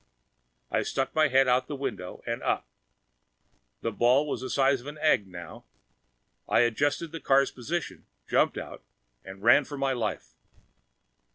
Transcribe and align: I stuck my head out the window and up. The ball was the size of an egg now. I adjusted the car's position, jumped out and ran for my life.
I 0.71 0.81
stuck 0.81 1.13
my 1.13 1.27
head 1.27 1.47
out 1.47 1.67
the 1.67 1.75
window 1.75 2.23
and 2.25 2.41
up. 2.41 2.65
The 3.81 3.91
ball 3.91 4.25
was 4.27 4.41
the 4.41 4.49
size 4.49 4.81
of 4.81 4.87
an 4.87 4.97
egg 4.97 5.27
now. 5.27 5.65
I 6.49 6.61
adjusted 6.61 7.11
the 7.11 7.19
car's 7.19 7.51
position, 7.51 8.07
jumped 8.27 8.57
out 8.57 8.81
and 9.23 9.43
ran 9.43 9.63
for 9.63 9.77
my 9.77 9.93
life. 9.93 10.29